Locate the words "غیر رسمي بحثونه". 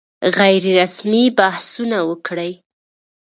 0.37-1.99